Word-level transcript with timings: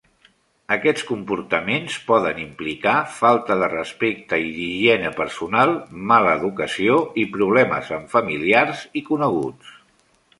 Aquests 0.75 1.03
comportaments 1.07 1.97
poden 2.07 2.39
implicar 2.43 2.93
falta 3.17 3.57
de 3.63 3.69
respecte 3.73 4.39
i 4.45 4.47
d'higiene 4.55 5.11
personal, 5.19 5.73
mala 6.13 6.33
educació 6.41 6.97
i 7.25 7.27
problemes 7.37 7.93
amb 7.99 8.13
familiars 8.17 8.83
i 9.03 9.05
coneguts. 9.11 9.77